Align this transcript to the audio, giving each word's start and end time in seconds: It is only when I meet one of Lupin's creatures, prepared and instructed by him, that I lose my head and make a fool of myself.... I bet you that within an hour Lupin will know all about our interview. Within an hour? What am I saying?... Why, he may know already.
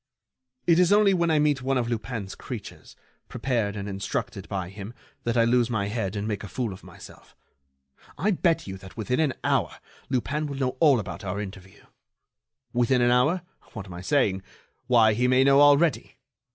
It 0.65 0.79
is 0.79 0.91
only 0.91 1.13
when 1.13 1.29
I 1.29 1.37
meet 1.37 1.61
one 1.61 1.77
of 1.77 1.87
Lupin's 1.87 2.33
creatures, 2.33 2.95
prepared 3.29 3.75
and 3.75 3.87
instructed 3.87 4.49
by 4.49 4.69
him, 4.69 4.95
that 5.25 5.37
I 5.37 5.43
lose 5.43 5.69
my 5.69 5.89
head 5.89 6.15
and 6.15 6.27
make 6.27 6.43
a 6.43 6.47
fool 6.47 6.73
of 6.73 6.83
myself.... 6.83 7.35
I 8.17 8.31
bet 8.31 8.65
you 8.65 8.77
that 8.79 8.97
within 8.97 9.19
an 9.19 9.35
hour 9.43 9.77
Lupin 10.09 10.47
will 10.47 10.57
know 10.57 10.75
all 10.79 10.99
about 10.99 11.23
our 11.23 11.39
interview. 11.39 11.83
Within 12.73 13.03
an 13.03 13.11
hour? 13.11 13.43
What 13.73 13.85
am 13.85 13.93
I 13.93 14.01
saying?... 14.01 14.41
Why, 14.87 15.13
he 15.13 15.27
may 15.27 15.43
know 15.43 15.61
already. 15.61 16.17